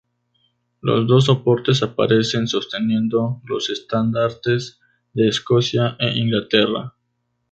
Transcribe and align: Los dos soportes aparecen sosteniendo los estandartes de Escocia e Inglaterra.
Los 0.81 1.05
dos 1.07 1.25
soportes 1.25 1.83
aparecen 1.83 2.47
sosteniendo 2.47 3.39
los 3.45 3.69
estandartes 3.69 4.79
de 5.13 5.27
Escocia 5.27 5.95
e 5.99 6.17
Inglaterra. 6.17 6.95